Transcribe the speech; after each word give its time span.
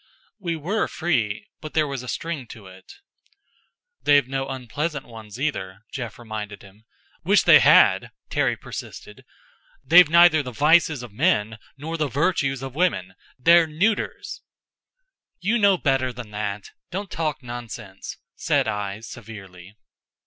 We 0.39 0.55
were 0.55 0.87
free 0.87 1.45
but 1.59 1.75
there 1.75 1.85
was 1.87 2.01
a 2.01 2.07
string 2.07 2.47
to 2.47 2.65
it. 2.65 2.91
"They've 4.01 4.27
no 4.27 4.49
unpleasant 4.49 5.05
ones, 5.05 5.39
either," 5.39 5.81
Jeff 5.91 6.17
reminded 6.17 6.63
him. 6.63 6.85
"Wish 7.23 7.43
they 7.43 7.59
had!" 7.59 8.09
Terry 8.31 8.57
persisted. 8.57 9.23
"They've 9.85 10.09
neither 10.09 10.41
the 10.41 10.51
vices 10.53 11.03
of 11.03 11.13
men, 11.13 11.59
nor 11.77 11.97
the 11.97 12.07
virtues 12.07 12.63
of 12.63 12.73
women 12.73 13.13
they're 13.37 13.67
neuters!" 13.67 14.41
"You 15.39 15.59
know 15.59 15.77
better 15.77 16.11
than 16.11 16.31
that. 16.31 16.71
Don't 16.89 17.11
talk 17.11 17.43
nonsense," 17.43 18.17
said 18.35 18.67
I, 18.67 19.01
severely. 19.01 19.75